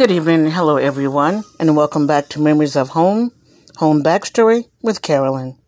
[0.00, 0.52] Good evening.
[0.52, 3.32] Hello, everyone, and welcome back to Memories of Home,
[3.76, 5.58] Home Backstory with Carolyn.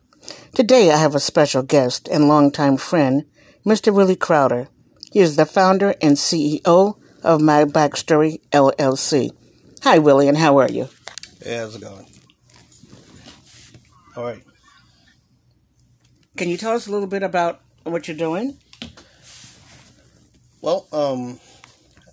[0.55, 3.25] Today, I have a special guest and longtime friend,
[3.63, 3.93] Mr.
[3.93, 4.69] Willie Crowder.
[5.11, 9.29] He is the founder and CEO of My Backstory LLC.
[9.83, 10.89] Hi, Willie, and how are you?
[11.39, 12.07] Hey, how's it going?
[14.15, 14.43] All right.
[16.37, 18.57] Can you tell us a little bit about what you're doing?
[20.59, 21.39] Well, um,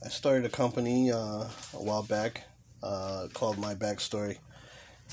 [0.02, 2.45] I started a company uh, a while back
[2.82, 4.38] uh, called My Backstory.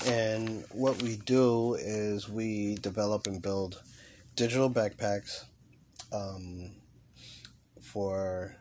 [0.06, 3.82] And what we do is we develop and build
[4.34, 5.44] digital backpacks
[6.10, 6.70] um,
[7.82, 8.56] for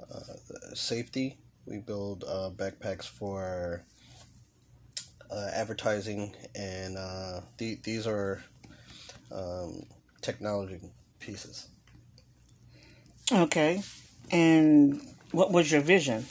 [0.00, 1.38] uh, safety.
[1.66, 3.84] We build uh, backpacks for
[5.30, 8.42] uh, advertising, and uh, th- these are
[9.30, 9.84] um,
[10.22, 10.80] technology
[11.20, 11.68] pieces.
[13.30, 13.82] Okay.
[14.30, 15.00] And
[15.32, 16.26] what was your vision?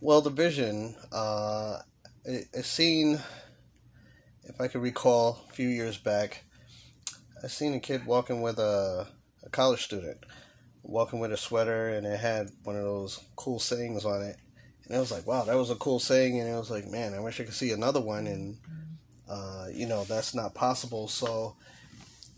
[0.00, 1.78] Well, the vision, uh,
[2.24, 3.20] it, it seen,
[4.44, 6.44] if I could recall, a few years back,
[7.42, 9.06] I seen a kid walking with a,
[9.42, 10.24] a college student,
[10.82, 14.36] walking with a sweater, and it had one of those cool sayings on it.
[14.86, 16.40] And I was like, wow, that was a cool saying.
[16.40, 18.26] And I was like, man, I wish I could see another one.
[18.26, 18.58] And,
[19.28, 21.08] uh, you know, that's not possible.
[21.08, 21.56] So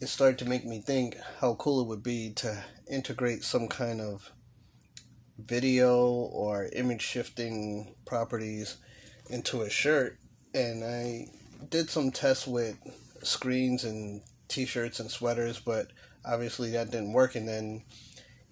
[0.01, 4.01] it started to make me think how cool it would be to integrate some kind
[4.01, 4.31] of
[5.39, 8.77] video or image shifting properties
[9.29, 10.19] into a shirt.
[10.55, 11.27] And I
[11.69, 12.77] did some tests with
[13.23, 15.89] screens and t shirts and sweaters, but
[16.25, 17.35] obviously that didn't work.
[17.35, 17.83] And then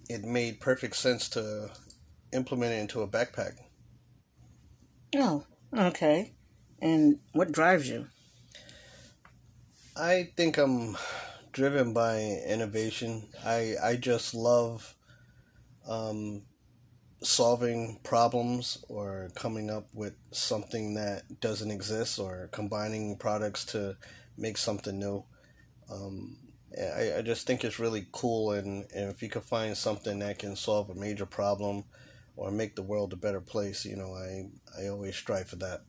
[0.09, 1.71] it made perfect sense to
[2.31, 3.53] implement it into a backpack.
[5.15, 6.33] Oh, okay.
[6.81, 8.07] And what drives you?
[9.97, 10.97] I think I'm
[11.53, 13.29] driven by innovation.
[13.45, 14.93] I I just love
[15.87, 16.43] um,
[17.21, 23.97] solving problems or coming up with something that doesn't exist or combining products to
[24.37, 25.23] make something new.
[25.91, 26.37] Um,
[26.77, 30.39] I, I just think it's really cool, and, and if you can find something that
[30.39, 31.85] can solve a major problem
[32.35, 34.49] or make the world a better place, you know, I,
[34.81, 35.81] I always strive for that.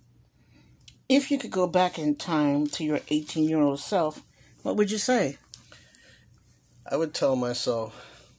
[1.09, 4.23] If you could go back in time to your 18 year old self,
[4.63, 5.39] what would you say?
[6.89, 8.31] I would tell myself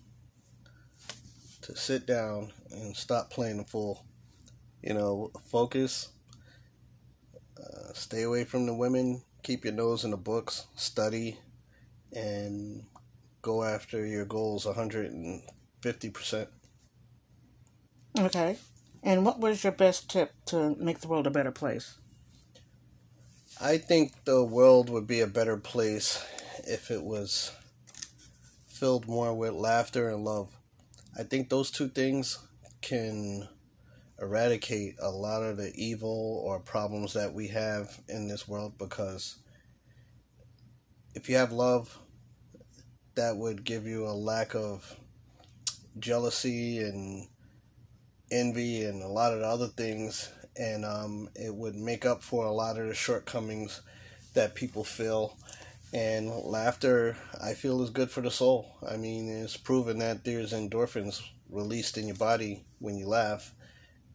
[1.62, 4.06] to sit down and stop playing the fool.
[4.82, 6.10] You know, focus,
[7.60, 11.40] uh, stay away from the women, keep your nose in the books, study,
[12.14, 12.84] and
[13.42, 16.48] go after your goals 150%.
[18.20, 18.58] Okay.
[19.04, 21.96] And what was your best tip to make the world a better place?
[23.60, 26.24] I think the world would be a better place
[26.66, 27.52] if it was
[28.68, 30.50] filled more with laughter and love.
[31.18, 32.38] I think those two things
[32.82, 33.48] can
[34.20, 39.38] eradicate a lot of the evil or problems that we have in this world because
[41.14, 41.98] if you have love,
[43.16, 44.96] that would give you a lack of
[46.00, 47.28] jealousy and
[48.32, 52.46] envy and a lot of the other things, and um, it would make up for
[52.46, 53.82] a lot of the shortcomings
[54.36, 55.36] that people feel
[55.94, 58.76] and laughter, I feel, is good for the soul.
[58.88, 63.54] I mean, it's proven that there's endorphins released in your body when you laugh.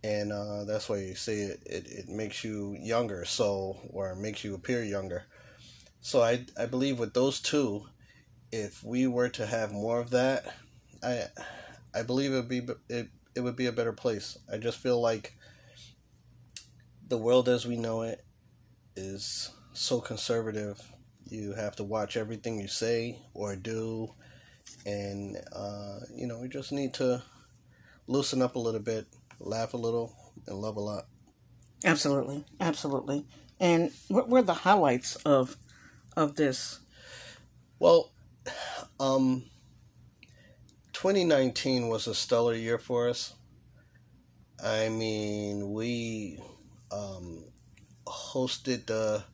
[0.04, 4.44] And uh, that's why you say it, it, it makes you younger, so, or makes
[4.44, 5.24] you appear younger.
[6.00, 7.86] So I, I believe with those two,
[8.52, 10.54] if we were to have more of that,
[11.02, 11.26] I,
[11.94, 14.38] I believe it would be it, it would be a better place.
[14.52, 15.34] I just feel like
[17.08, 18.24] the world as we know it
[18.96, 20.80] is so conservative
[21.28, 24.14] you have to watch everything you say or do.
[24.84, 27.22] And, uh, you know, we just need to
[28.06, 29.06] loosen up a little bit,
[29.38, 31.06] laugh a little, and love a lot.
[31.84, 32.44] Absolutely.
[32.60, 33.24] Absolutely.
[33.60, 35.56] And what were the highlights of
[36.16, 36.80] of this?
[37.78, 38.12] Well,
[39.00, 39.44] um,
[40.92, 43.34] 2019 was a stellar year for us.
[44.62, 46.38] I mean, we
[46.92, 47.44] um,
[48.06, 49.24] hosted the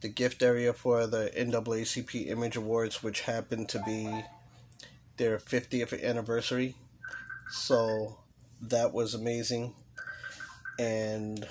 [0.00, 4.24] the gift area for the NAACP Image Awards, which happened to be
[5.16, 6.74] their 50th anniversary.
[7.50, 8.18] So
[8.60, 9.74] that was amazing.
[10.78, 11.46] And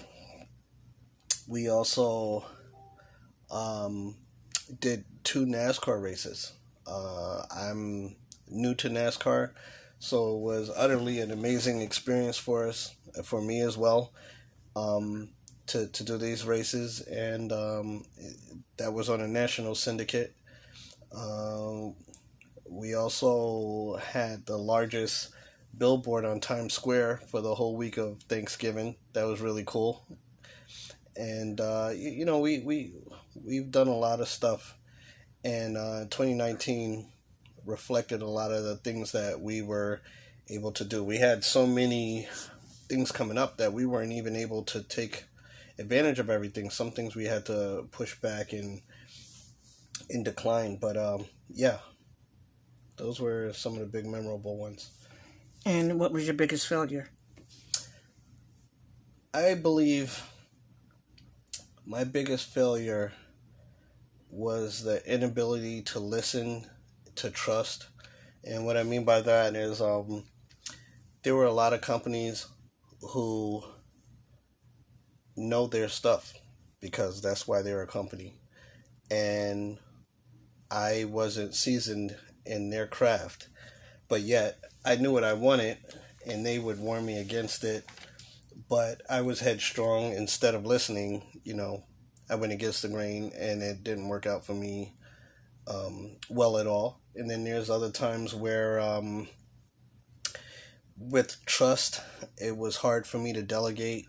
[1.48, 2.46] we also
[3.52, 4.16] um,
[4.80, 6.54] did two NASCAR races.
[6.88, 8.16] Uh, I'm
[8.48, 9.52] new to NASCAR,
[9.98, 14.14] so it was utterly an amazing experience for us, for me as well.
[14.76, 15.30] Um,
[15.68, 18.06] to, to do these races, and um,
[18.78, 20.36] that was on a national syndicate.
[21.16, 21.96] Um,
[22.70, 25.30] we also had the largest
[25.78, 28.96] billboard on Times Square for the whole week of Thanksgiving.
[29.14, 30.06] That was really cool.
[31.16, 32.94] And uh, you, you, know, we we
[33.36, 34.78] we've done a lot of stuff,
[35.44, 37.08] and uh, 2019
[37.66, 40.02] reflected a lot of the things that we were
[40.50, 41.04] able to do.
[41.04, 42.28] We had so many
[42.88, 45.26] things coming up that we weren't even able to take
[45.80, 46.70] advantage of everything.
[46.70, 48.82] Some things we had to push back and
[50.10, 50.78] in decline.
[50.78, 51.80] But um, yeah,
[52.98, 54.90] those were some of the big memorable ones.
[55.66, 57.10] And what was your biggest failure?
[59.34, 60.24] I believe
[61.86, 63.14] my biggest failure
[64.30, 66.66] was the inability to listen,
[67.16, 67.88] to trust.
[68.44, 70.24] And what I mean by that is um,
[71.24, 72.48] there were a lot of companies
[73.02, 73.64] who
[75.36, 76.34] know their stuff
[76.80, 78.36] because that's why they're a company.
[79.12, 79.78] And
[80.72, 82.16] I wasn't seasoned
[82.46, 83.48] in their craft,
[84.08, 85.78] but yet I knew what I wanted
[86.28, 87.86] and they would warn me against it.
[88.70, 91.84] But I was headstrong instead of listening, you know,
[92.30, 94.94] I went against the grain and it didn't work out for me
[95.68, 97.02] um, well at all.
[97.16, 99.28] And then there's other times where, um,
[100.98, 102.02] with trust,
[102.38, 104.06] it was hard for me to delegate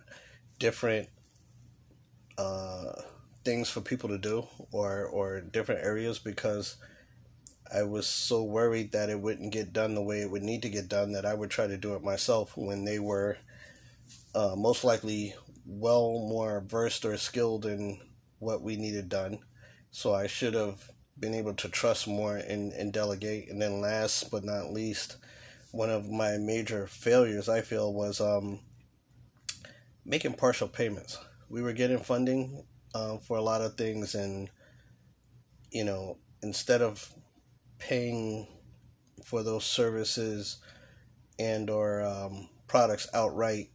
[0.59, 1.09] different
[2.39, 2.93] uh,
[3.45, 6.77] things for people to do or or different areas because
[7.73, 10.69] I was so worried that it wouldn't get done the way it would need to
[10.69, 13.39] get done that I would try to do it myself when they were
[14.35, 15.35] uh, most likely
[15.65, 18.01] well more versed or skilled in
[18.39, 19.39] what we needed done.
[19.91, 23.49] So I should have been able to trust more and, and delegate.
[23.49, 25.17] And then last but not least,
[25.73, 28.61] one of my major failures I feel was um,
[30.05, 31.19] making partial payments.
[31.49, 32.65] We were getting funding
[32.95, 34.49] uh, for a lot of things, and
[35.71, 37.13] you know, instead of
[37.79, 38.47] paying
[39.25, 40.59] for those services
[41.39, 43.71] and or um, products outright,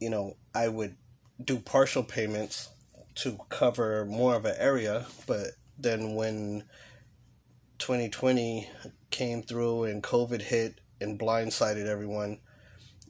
[0.00, 0.96] you know, I would
[1.42, 2.68] do partial payments
[3.16, 6.64] to cover more of an area, but then when
[7.78, 8.68] 2020
[9.10, 12.38] came through and COVID hit and blindsided everyone,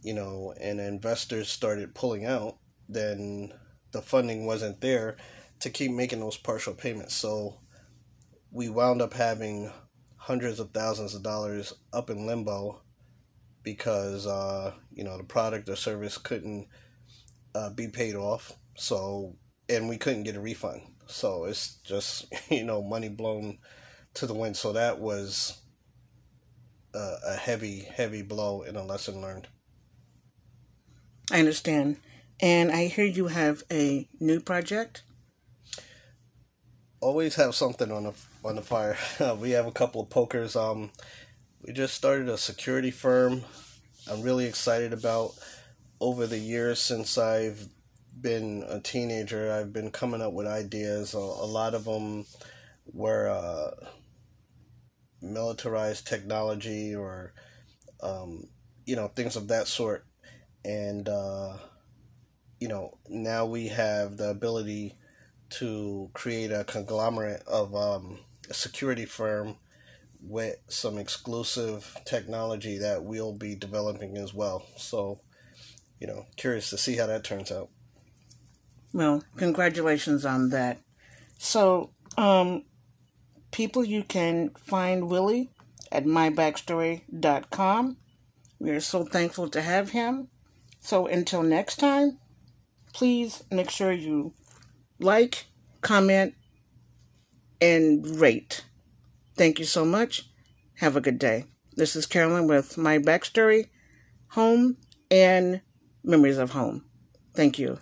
[0.02, 2.56] you know, and investors started pulling out,
[2.88, 3.52] then
[3.92, 5.16] the funding wasn't there
[5.60, 7.14] to keep making those partial payments.
[7.14, 7.58] So
[8.52, 9.72] we wound up having
[10.16, 12.80] hundreds of thousands of dollars up in limbo
[13.64, 16.68] because uh, you know the product or service couldn't
[17.54, 18.52] uh, be paid off.
[18.76, 19.36] So
[19.68, 20.82] and we couldn't get a refund.
[21.06, 23.58] So it's just you know money blown
[24.14, 24.56] to the wind.
[24.56, 25.58] So that was
[26.94, 29.48] a, a heavy, heavy blow and a lesson learned.
[31.30, 31.96] I understand.
[32.40, 35.04] And I hear you have a new project.
[37.00, 38.12] Always have something on the
[38.44, 38.96] on the fire.
[39.38, 40.56] we have a couple of pokers.
[40.56, 40.90] Um,
[41.62, 43.42] we just started a security firm.
[44.10, 45.32] I'm really excited about.
[46.00, 47.68] Over the years since I've
[48.20, 51.14] been a teenager, I've been coming up with ideas.
[51.14, 52.26] A, a lot of them
[52.92, 53.86] were uh,
[55.20, 57.34] militarized technology or
[58.02, 58.48] um,
[58.84, 60.04] you know things of that sort,
[60.64, 61.56] and uh,
[62.62, 64.94] you know, now we have the ability
[65.50, 68.20] to create a conglomerate of um,
[68.52, 69.56] a security firm
[70.20, 74.66] with some exclusive technology that we'll be developing as well.
[74.76, 75.20] So,
[75.98, 77.70] you know, curious to see how that turns out.
[78.92, 80.80] Well, congratulations on that.
[81.38, 82.64] So, um,
[83.52, 85.48] people, you can find Willie
[85.90, 87.96] at mybackstory.com.
[88.58, 90.28] We are so thankful to have him.
[90.78, 92.18] So, until next time,
[92.92, 94.34] please make sure you
[95.00, 95.46] like,
[95.80, 96.34] comment,
[97.62, 98.64] and rate.
[99.36, 100.28] Thank you so much.
[100.78, 101.44] Have a good day.
[101.76, 103.68] This is Carolyn with my backstory,
[104.30, 104.76] home,
[105.10, 105.62] and
[106.02, 106.84] memories of home.
[107.34, 107.78] Thank you.